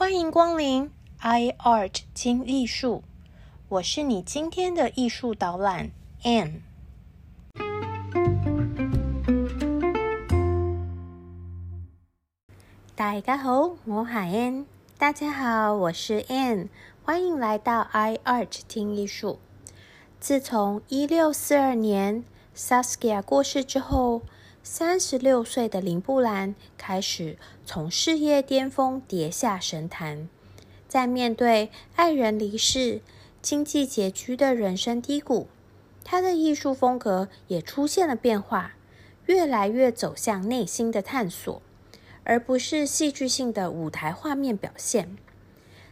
[0.00, 3.02] 欢迎光临 iArt 听艺术，
[3.68, 5.90] 我是你今天的艺术导览
[6.22, 6.60] Anne。
[12.94, 14.66] 大家好，我是 Anne。
[14.96, 16.68] 大家好，我是 Anne。
[17.02, 19.40] 欢迎来到 iArt 听艺术。
[20.20, 22.22] 自从一六四二年
[22.56, 24.22] Saskia 过世之后，
[24.62, 27.36] 三十六岁的林布兰开始
[27.70, 30.26] 从事业巅峰跌下神坛。
[30.88, 33.02] 在面对爱人离世、
[33.42, 35.48] 经济拮据的人生低谷，
[36.02, 38.72] 他的艺术风格也出现了变化，
[39.26, 41.60] 越来越走向内心的探索，
[42.24, 45.18] 而不是戏剧性的舞台画面表现。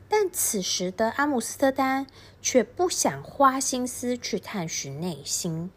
[0.08, 2.06] 但此时的阿姆斯特丹
[2.41, 5.70] 却不想花心思去探寻内心，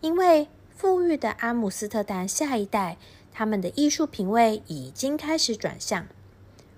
[0.00, 0.46] 因为
[0.76, 2.98] 富裕的阿姆斯特丹下一代，
[3.34, 6.06] 他们的艺术品味已经开始转向。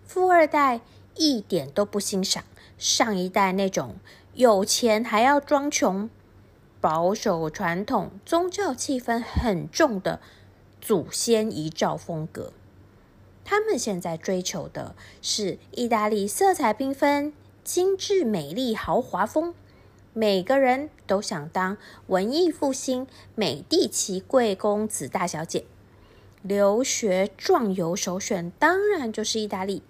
[0.06, 0.80] 富二代
[1.14, 2.42] 一点都不欣赏
[2.78, 3.96] 上一代那种
[4.34, 6.08] 有钱还要装穷、
[6.80, 10.20] 保守传统、宗教气氛很重的
[10.80, 12.52] 祖先遗照风格。
[13.44, 17.32] 他们现在追求的是意大利色彩缤纷、
[17.62, 19.54] 精致美丽、豪华风。
[20.14, 21.76] 每个人都想当
[22.06, 25.66] 文艺复兴美第奇贵公子大小姐。
[26.46, 29.82] 留学壮游首选当然就是意大利，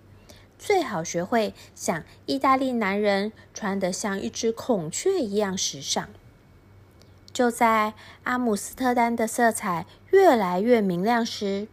[0.58, 6.08] 最好学会像意大利男人穿得像一只孔雀一样时尚。
[7.32, 11.68] 就在阿姆斯特丹的色彩越来越明亮时。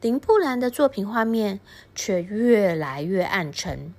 [0.00, 1.58] 林布兰的作品画面
[1.92, 3.92] 却越来越暗沉，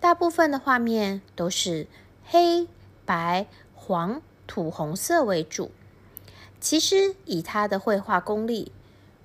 [0.00, 1.86] 大部分的画面都是
[2.24, 2.66] 黑
[3.04, 5.70] 白黄土红色为主。
[6.60, 8.72] 其实以他的绘画功力，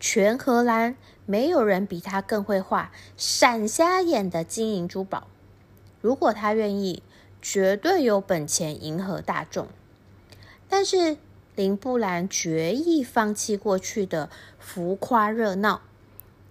[0.05, 5.27] 全荷兰没有人比他更会画闪瞎眼的金银珠宝。
[6.01, 7.01] 如果他愿意，
[7.41, 9.69] 绝对有本钱迎合大众。
[10.67, 11.15] 但是
[11.55, 15.81] 林布兰决意放弃过去的浮夸热闹。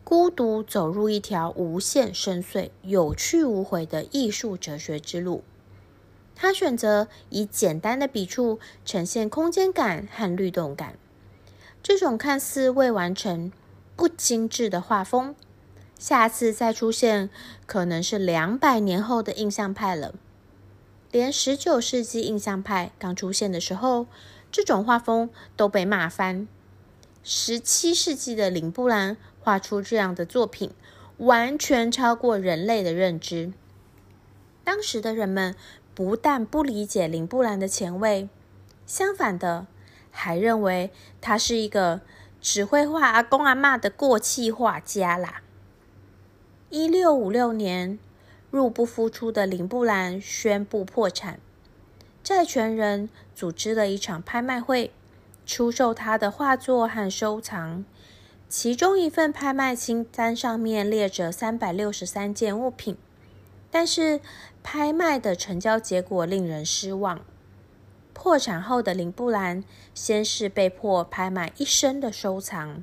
[0.02, 5.44] 孤独走入一条无限深邃、有去无回的艺术哲学之路。
[6.34, 10.94] 他选择以简单的笔触呈现空间感和律动感。
[11.82, 13.50] 这种看似未完成、
[13.96, 15.34] 不精致的画风，
[15.98, 17.28] 下次再出现
[17.66, 20.14] 可能是两百年后的印象派了。
[21.10, 24.06] 连十九世纪印象派刚出现的时候，
[24.50, 26.46] 这种画风都被骂翻。
[27.22, 29.16] 十七世纪的林布兰。
[29.44, 30.70] 画出这样的作品，
[31.16, 33.52] 完全超过人类的认知。
[34.62, 35.56] 当时的人们
[35.96, 38.28] 不但不理解林布兰的前卫，
[38.86, 39.66] 相反的，
[40.12, 42.02] 还认为他是一个
[42.40, 45.42] 只会画阿公阿妈的过气画家啦。
[46.70, 47.98] 一六五六年，
[48.50, 51.40] 入不敷出的林布兰宣布破产，
[52.22, 54.92] 债权人组织了一场拍卖会，
[55.44, 57.84] 出售他的画作和收藏。
[58.48, 62.96] 其中一份拍卖清单上面列着三百六十三件物品，
[63.70, 64.20] 但是
[64.62, 67.20] 拍卖的成交结果令人失望。
[68.14, 69.64] 破产后的林布兰
[69.94, 72.82] 先是被迫拍卖一生的收藏，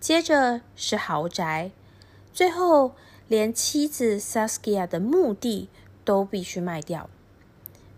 [0.00, 1.70] 接着是豪宅，
[2.32, 2.92] 最后
[3.28, 5.68] 连妻子 Saskia 的墓地
[6.04, 7.08] 都必须卖掉。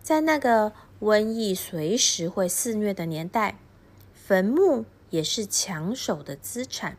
[0.03, 3.59] 在那个瘟疫随时会肆虐的年代，
[4.15, 4.85] 坟墓。
[5.11, 6.97] 也是抢手的资产。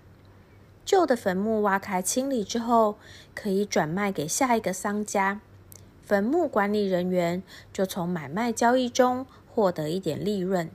[0.85, 2.95] 旧的坟墓挖开清理之后，
[3.33, 5.41] 可以转卖给下一个商家，
[6.01, 7.43] 坟墓管理人员
[7.73, 10.69] 就从买卖交易中获得一点利润。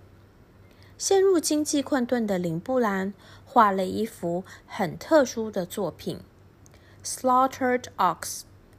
[0.96, 3.12] 陷入经济困顿的林布兰
[3.44, 6.20] 画了一幅很特殊的作品
[7.06, 8.20] 《Slaughtered Ox》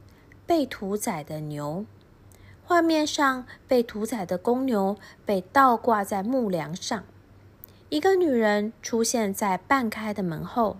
[0.44, 1.86] （被屠宰的牛）。
[2.64, 7.04] 画面上被屠宰的公牛被倒挂在木梁上。
[7.88, 10.78] 一个女人出现在半开的门后，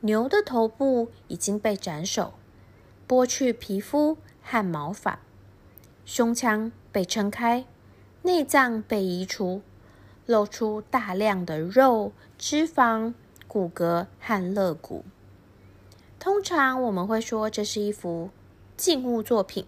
[0.00, 2.34] 牛的头部已经被斩首，
[3.08, 5.18] 剥去皮肤和毛发，
[6.04, 7.64] 胸腔被撑开，
[8.24, 9.62] 内脏被移除，
[10.26, 13.14] 露出大量的肉、脂肪、
[13.46, 15.04] 骨骼和肋骨。
[16.18, 18.30] 通常我们会说这是一幅
[18.76, 19.66] 静物作品，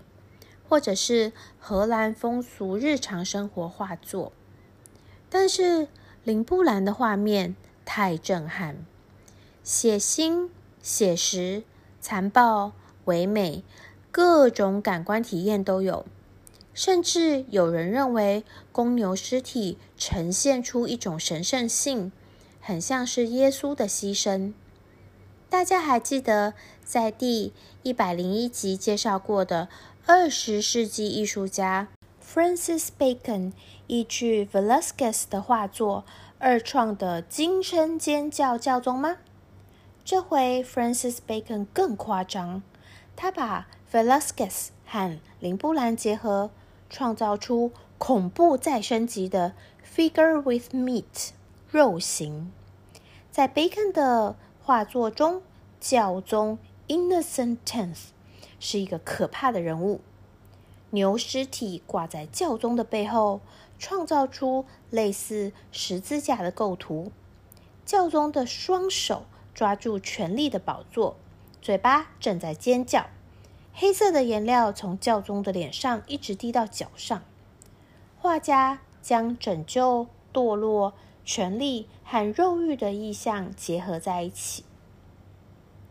[0.69, 4.33] 或者是荷兰风俗日常生活画作，
[5.31, 5.87] 但是。
[6.25, 7.55] 林布兰的画面
[7.85, 8.85] 太震撼，
[9.63, 10.49] 血腥、
[10.83, 11.63] 写实、
[12.01, 12.73] 残暴、
[13.05, 13.63] 唯美，
[14.11, 16.05] 各种感官体验都有。
[16.77, 22.13] 甚至有人认为，公牛尸体呈现出一种神圣性，
[22.61, 24.53] 很像是耶稣的牺牲。
[25.49, 26.53] 大家还记得
[26.85, 29.69] 在第一百零一集介绍过的
[30.05, 31.89] 二十世纪艺术家
[32.23, 33.53] Francis Bacon
[33.87, 36.05] 依据 Velasquez 的画作
[36.39, 39.17] 二创的惊声尖叫教宗吗？
[40.05, 42.63] 这回 Francis Bacon 更夸张，
[43.17, 46.51] 他把 Velasquez 和林布兰结合，
[46.97, 49.53] 创造出恐怖再升级的
[49.85, 51.33] Figure with Meat
[51.69, 52.51] 肉形。
[53.31, 55.43] 在 Bacon 的画作中，
[55.79, 56.59] 教宗
[56.89, 58.05] Innocent Tenth
[58.59, 60.01] 是一个可怕的人物。
[60.89, 63.43] 牛尸体挂在教宗的背后，
[63.79, 67.13] 创造出类似十字架的构图。
[67.85, 71.19] 教宗的双手抓住权力的宝座，
[71.61, 73.11] 嘴巴正在尖叫。
[73.79, 77.23] 黑色的颜料从教宗的脸上一直滴到脚上。
[78.17, 80.95] 画家将拯救、堕落、
[81.27, 84.65] 权力和肉欲的意象结合在一起。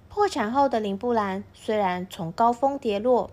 [0.10, 3.30] 破产后的林布兰虽然从高峰跌落，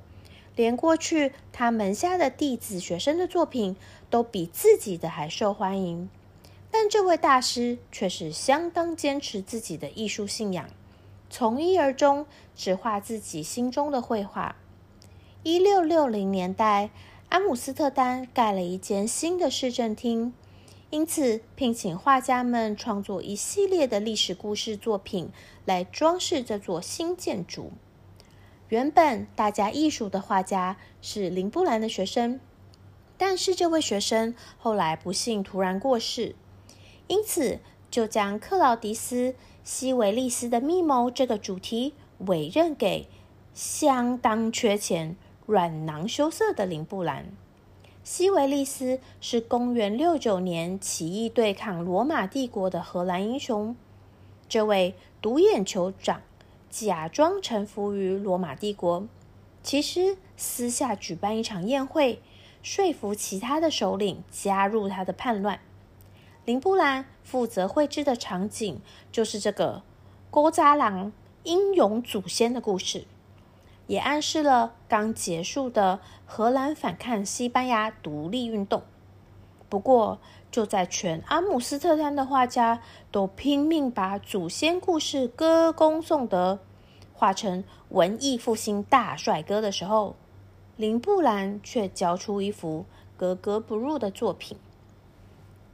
[0.55, 3.75] 连过去他门下的弟子、学生的作品
[4.11, 6.11] 都比自己的还受欢迎，
[6.71, 10.69] 但这位大师却是相当坚持自己的艺术信仰，
[11.33, 14.55] 从一而终，只画自己心中的绘画。
[15.43, 16.91] 一六六零年代，
[17.31, 20.35] 阿姆斯特丹盖了一间新的市政厅，
[20.91, 25.31] 因此聘请画家们创作一系列的历史故事作品
[25.65, 27.73] 来装饰这座新建筑。
[28.69, 32.39] 原本大家艺术的画家是林布兰的学生，
[33.17, 36.37] 但是这位学生后来不幸突然过世，
[37.07, 37.59] 因此
[37.91, 39.31] 就将克劳迪斯·
[39.65, 43.07] 西维利斯的密谋这个主题委任给
[43.55, 45.17] 相当缺钱、
[45.47, 47.27] 软囊羞涩的林布兰。
[48.03, 53.77] 西维利斯是公元六九年起义对抗罗马帝国的荷兰英雄，
[54.49, 56.23] 这位独眼酋长。
[56.69, 59.07] 假装臣服于罗马帝国，
[59.63, 62.23] 其实私下举办一场宴会，
[62.63, 65.61] 说服其他的首领加入他的叛乱。
[66.45, 68.81] 林布兰负责绘制的场景
[69.13, 69.83] 就是这个
[70.29, 71.13] 郭扎郎
[71.45, 73.05] 英勇祖先的故事，
[73.87, 78.83] 也暗示了刚结束的荷兰反抗西班牙独立运动。
[79.69, 80.19] 不过，
[80.51, 86.59] 就在全阿姆斯特丹的画家都拼命把祖先故事歌功颂德，
[87.13, 90.17] 画成文艺复兴大帅哥的时候，
[90.77, 92.85] 林布兰却交出一幅
[93.17, 94.59] 格格不入的作品——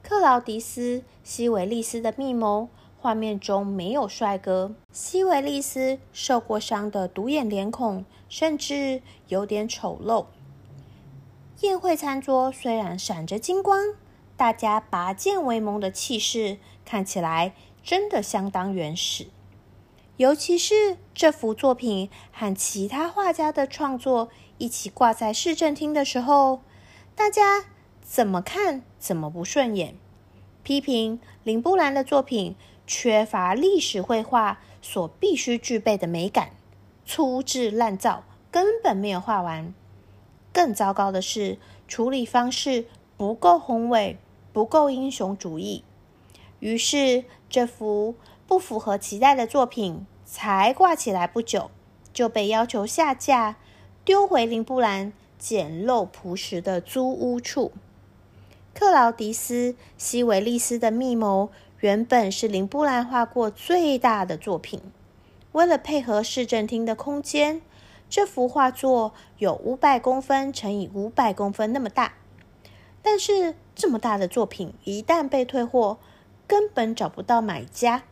[0.08, 2.70] 克劳迪斯·西维利斯的密谋。
[2.99, 10.25] 画面中没有帅哥，西维利斯受过伤的独眼脸孔，甚至有点丑陋。
[11.60, 13.94] 宴会餐桌虽然闪着金光，
[14.34, 16.56] 大家拔剑为盟的气势
[16.87, 17.52] 看起来
[17.84, 19.26] 真的相当原始。
[20.16, 26.62] 尤其是这幅作品和其他画家的创作一起挂在市政厅的时候，
[27.14, 27.66] 大家
[28.10, 29.94] 怎么看怎么不顺眼，
[30.62, 32.56] 批评林布兰的作品
[32.87, 36.52] 缺乏历史绘画所必须具备的美感，
[37.05, 39.75] 粗制滥造，根本没有画完。
[40.55, 42.87] 更糟糕的是，处理方式
[43.19, 44.16] 不够宏伟，
[44.55, 45.84] 不够英雄主义。
[46.60, 48.14] 于是，这幅
[48.46, 51.70] 不符合期待的作品才挂起来不久，
[52.14, 53.56] 就被要求下架，
[54.02, 57.72] 丢回林布兰简陋朴实的租屋处。
[58.79, 64.81] 克劳迪斯·西维利斯的密谋原本是林布兰画过最大的作品，
[65.51, 67.61] 为了配合市政厅的空间。
[68.08, 72.15] 这幅画作有五百公分乘以五百公分那么大，
[73.03, 75.99] 但是这么大的作品一旦被退货，
[76.47, 78.05] 根本找不到买家。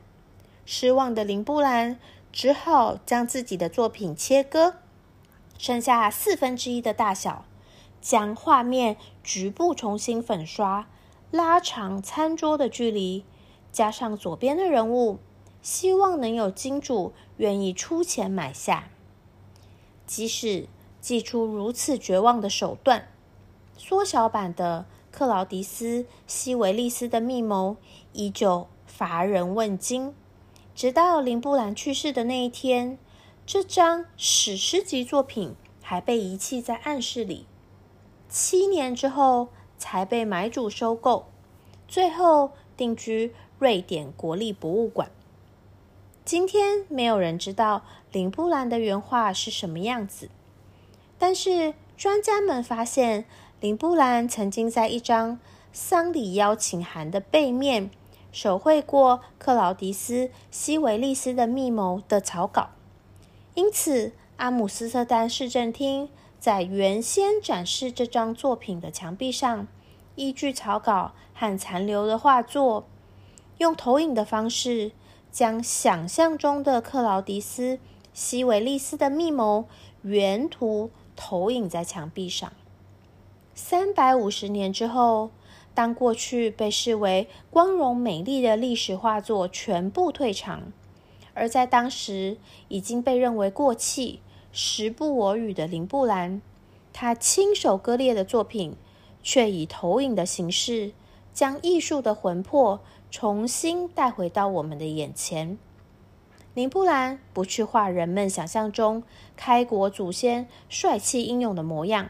[0.65, 1.97] 失望的林布兰
[2.33, 4.75] 只好将自己的作品切割，
[5.57, 7.45] 剩下四分之一的大小，
[8.01, 10.87] 将画面局部重新粉刷，
[11.33, 13.25] 拉长餐桌的距离，
[13.73, 15.19] 加上左边的人物，
[15.61, 18.89] 希望能有金主愿意出钱买下。
[20.07, 20.69] 即使
[21.01, 23.09] 祭出如此绝望的手段，
[23.77, 27.77] 缩小版的克劳迪斯·西维利斯的密谋
[28.13, 30.15] 依旧乏人问津。
[30.73, 32.97] 直到林布兰去世的那一天，
[33.45, 37.47] 这张史诗级作品还被遗弃在暗室里。
[38.29, 41.27] 七年之后，才被买主收购，
[41.87, 45.11] 最后定居瑞典国立博物馆。
[46.25, 50.29] 今天没有人知道林布兰的原画是什么样子，
[51.19, 53.25] 但是专家们发现，
[53.61, 55.39] 林布兰曾经在一张
[55.73, 57.91] 丧礼邀请函的背面
[58.33, 62.71] 手绘过克劳迪斯·西维利斯的密谋的草稿，
[63.55, 69.67] 因此阿姆斯特丹市政厅在原先展示这张作品的墙壁上，
[70.15, 72.87] 依据草稿和残留的画作，
[73.59, 74.93] 用投影的方式
[75.31, 77.77] 将想象中的克劳迪斯·
[78.13, 79.67] 西维利斯的密谋
[80.03, 82.53] 原图投影在墙壁上。
[83.55, 85.31] 三百五十年之后。
[85.75, 90.73] 当过去被视为光荣美丽的历史画作全部退场，
[91.35, 92.39] 而在当时
[92.69, 94.23] 已经被认为过气、
[94.59, 96.41] 时不我与的林布兰，
[96.91, 98.75] 他亲手割裂的作品，
[99.23, 100.93] 却以投影的形式，
[101.35, 105.59] 将艺术的魂魄重新带回到我们的眼前。
[106.55, 109.03] 林布兰不去画人们想象中
[109.37, 112.09] 开国祖先帅气英勇的模样，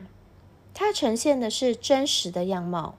[0.72, 2.94] 他呈现的是真实的样貌。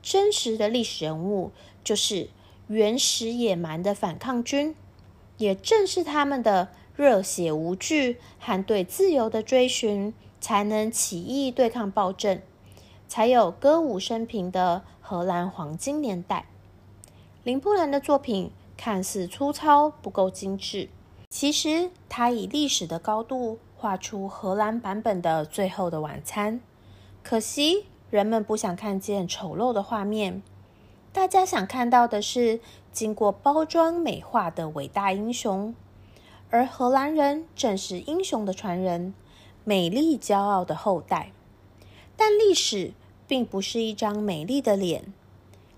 [0.00, 1.52] 真实的历史人物
[1.84, 2.30] 就是
[2.68, 4.74] 原始野蛮的反抗军，
[5.36, 12.40] 也正是他们的热血无惧和对自由的追寻，才能起义对抗暴政，
[13.06, 16.46] 才有歌舞升平的荷兰黄金年代。
[17.44, 20.88] 林布兰的作品看似粗糙不够精致，
[21.28, 26.54] 其实他以历史的高度画出荷兰版本的《最后的晚餐》，
[27.22, 27.84] 可惜。
[28.08, 30.40] 人们不想看见丑陋的画面，
[31.12, 32.60] 大家想看到的是
[32.92, 35.74] 经过包装美化的伟大英雄。
[36.50, 39.14] 而荷兰人正是英雄的传人，
[39.64, 41.32] 美丽骄傲的后代。
[42.16, 42.92] 但历史
[43.26, 45.12] 并不是一张美丽的脸，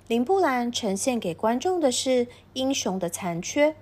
[0.06, 3.74] 林布兰呈现给观众的是英雄的残缺。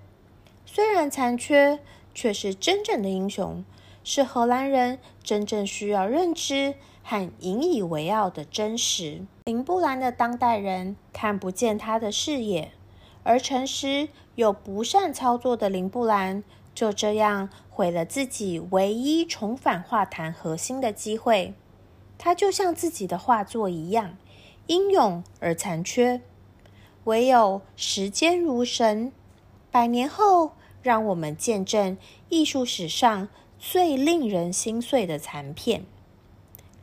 [0.64, 1.80] 虽然残缺，
[2.14, 3.64] 却是真正的英雄，
[4.02, 6.74] 是荷兰人真正需要认知。
[7.08, 9.24] 和引以为傲的真实。
[9.44, 12.72] 林布兰的当代人看不见他的视野，
[13.22, 16.42] 而诚实又不善操作的林布兰
[16.76, 21.54] 就这样毁了自己唯一重返画坛核心的机会。
[22.18, 24.18] 他就像自己的画作一样，
[24.66, 26.20] 英勇而残缺。
[27.04, 29.10] 唯有时间如神，
[29.70, 30.52] 百年后
[30.82, 31.96] 让我们见证
[32.28, 33.28] 艺术史上
[33.58, 35.86] 最令人心碎的残片。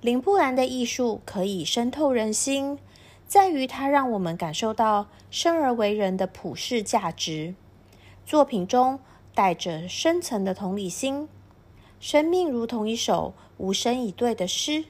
[0.02, 2.80] 林布兰的艺术可以深透人心，
[3.28, 7.54] 在于它让我们感受到生而为人的普世价值。
[8.26, 9.00] 作品中
[9.34, 11.28] 带着深层的同理心，
[12.00, 14.86] 生命如同一首无声以对的诗。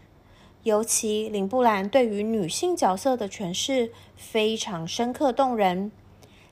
[0.64, 5.92] 尤其林布兰对于女性角色的诠释非常深刻动人，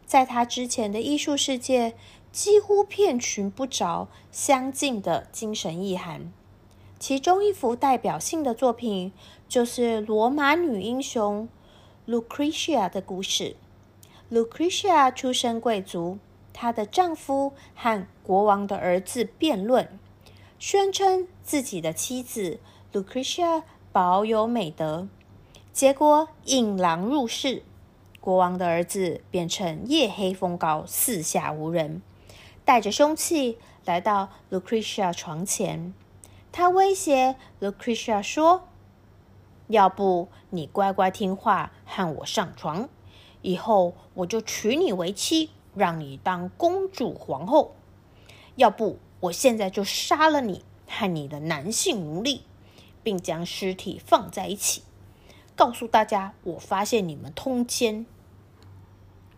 [0.06, 1.94] 在他之前的艺术世界
[2.32, 6.32] 几乎遍寻不着相近的精神意涵。
[7.00, 9.12] 其中一幅代表性的作品
[9.48, 11.48] 就是罗马女英雄
[12.08, 13.56] Lucretia 的故事。
[14.30, 16.20] Lucretia 出身贵族，
[16.54, 19.88] 她的丈夫和国王的儿子辩论，
[20.60, 22.60] 宣称自己的妻子
[22.94, 25.08] Lucretia 保有美德，
[25.74, 27.64] 结果引狼入室，
[28.20, 32.02] 国王的儿子变成夜黑风高、四下无人，
[32.64, 35.94] 带着凶器来到 Lucretia 床前。
[36.52, 38.68] 他威胁 Lucretia 说
[39.68, 42.90] ：“要不你乖乖听话和我上床，
[43.42, 47.74] 以后我就娶你为妻，让你当公主皇后；
[48.56, 52.44] 要不我现在就杀了你和你的男性奴隶，
[53.04, 54.84] 并将尸体放在一起，
[55.56, 58.06] 告诉大家我发现你们通奸。”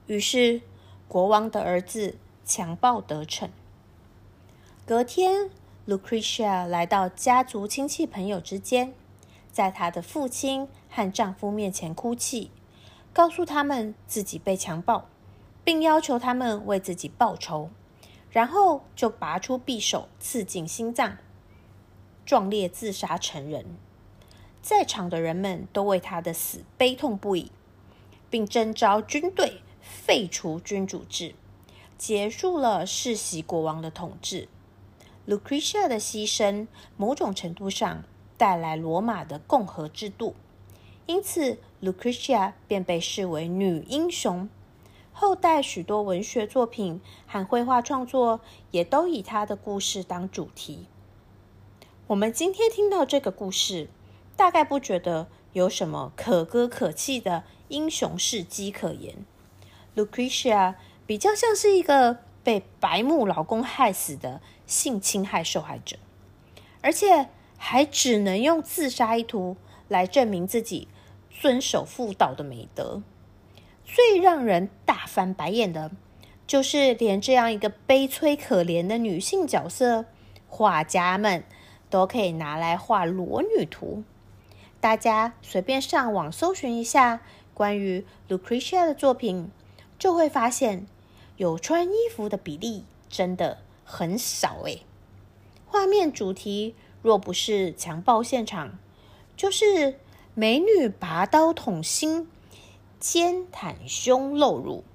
[0.07, 0.61] 于是
[1.07, 3.49] 国王的儿子强暴得逞。
[4.85, 5.49] 隔天。
[5.85, 8.93] Lucretia 来到家族亲戚朋友之间，
[9.51, 12.49] 在她的父亲和丈夫面前哭泣，
[13.11, 15.09] 告诉他们自己被强暴，
[15.63, 17.69] 并要求他们为自己报仇。
[18.31, 21.17] 然后就拔出匕首刺进心脏，
[22.25, 23.63] 壮烈自杀成人。
[24.59, 27.51] 在场的人们都为他的死悲痛不已，
[28.31, 31.35] 并征召军队废除君主制，
[31.95, 34.47] 结束了世袭国王的统治。
[35.27, 36.65] Lucretia 的牺牲，
[36.97, 38.03] 某种程度上
[38.35, 40.33] 带来罗马的共和制度，
[41.05, 44.49] 因此 Lucretia 便被视为女英雄。
[45.13, 48.41] 后代许多文学作品和绘画创作
[48.71, 50.87] 也都以他的故事当主题。
[52.07, 53.87] 我们今天听到这个故事，
[54.35, 59.25] 大概不觉得有什么可歌可泣的英雄事迹可言。
[59.95, 60.75] Lucretia
[61.07, 64.41] 比较像是一个被白目老公害死的。
[64.65, 65.97] 性侵害受害者，
[66.81, 67.27] 而且
[67.57, 69.57] 还只能用自杀一图
[69.89, 70.87] 来证明自己
[71.29, 73.03] 遵守妇道的美德。
[73.85, 75.91] 最让人大翻白眼的，
[76.47, 80.05] 就是连这样一个悲催可怜的女性角色，
[80.47, 81.43] 画家们
[81.89, 84.03] 都可以拿来画裸女图。
[84.79, 87.21] 大家随便上网搜寻一下
[87.53, 89.49] 关于 Lucretia 的作品，
[89.97, 90.85] 就会发现
[91.37, 94.81] 有穿衣服的比例真的很少诶。
[95.65, 98.77] 画面主题若不是强暴现场，
[99.37, 99.99] 就是
[100.33, 102.27] 美女拔刀捅心、
[103.03, 104.85] 肩袒胸露乳。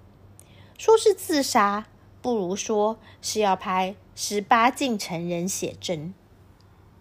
[0.79, 1.89] 说是自杀，
[2.23, 6.15] 不如说是要拍十八禁成人写真。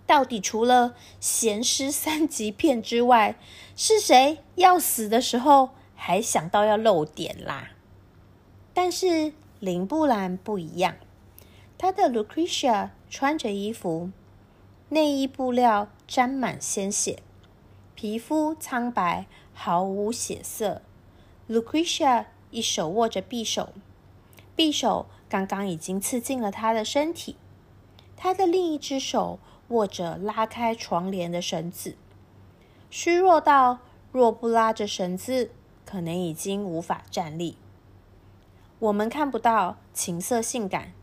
[0.05, 3.39] 到底除了咸湿三级片之外，
[3.73, 7.69] 是谁要死的时候还想到要露点啦？
[8.73, 10.97] 但是林布兰不一样，
[11.77, 14.11] 她的 Lucretia 穿着衣服，
[14.89, 17.23] 内衣布料沾满鲜血，
[17.95, 20.81] 皮肤苍白毫无血色。
[21.49, 23.69] Lucretia 一手握着匕首，
[24.55, 27.35] 匕首刚刚已经刺进了她的身体，
[28.15, 29.39] 她的另一只手。
[29.69, 31.97] 握着拉开床帘的绳子，
[32.89, 33.79] 虚弱到
[34.13, 35.51] 若不拉着绳子，
[35.85, 37.57] 可能已经无法站立。
[38.79, 40.93] 我们看不到情色性感，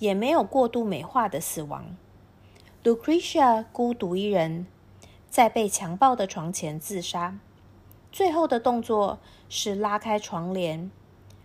[0.00, 1.96] 也没有过度美化的死亡。
[2.82, 4.66] Lucretia 孤独一人，
[5.28, 7.38] 在被强暴的床前自杀。
[8.12, 10.90] 最后的动作是拉开床帘，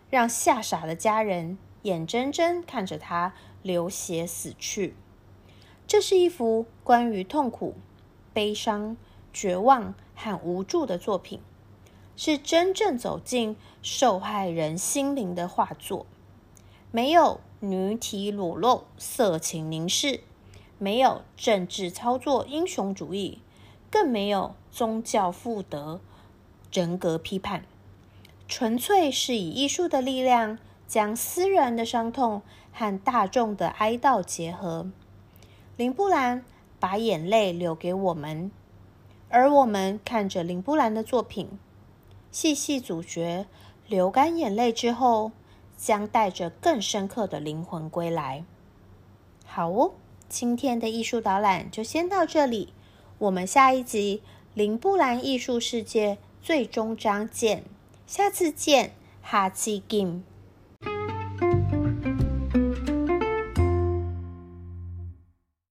[0.09, 4.95] 让吓傻的家人眼睁睁看着他流血死去。
[5.87, 7.75] 这是一幅关于痛苦、
[8.33, 8.97] 悲伤、
[9.31, 11.39] 绝望和无助的作品，
[12.15, 16.07] 是真正走进受害人心灵的画作。
[16.91, 20.21] 没有女体裸露、色情凝视，
[20.79, 23.39] 没有政治操作、英雄主义，
[23.91, 25.99] 更没有宗教负德、
[26.75, 27.63] 人格批判，
[28.49, 32.41] 纯粹是以艺术的力量，将私人的伤痛
[32.73, 34.91] 和大众的哀悼结合。
[35.77, 36.43] 林布兰
[36.77, 38.51] 把眼泪留给我们，
[39.29, 41.57] 而我们看着林布兰的作品，
[42.29, 43.45] 细细咀嚼，
[43.87, 45.31] 流干眼泪之后，
[45.77, 48.43] 将带着更深刻的灵魂归来。
[49.45, 49.93] 好哦，
[50.27, 52.73] 今天的艺术导览就先到这里，
[53.19, 54.21] 我们下一集
[54.53, 57.63] 《林布兰艺术世界》最终章见，
[58.05, 58.91] 下次见，
[59.23, 60.23] 哈基金。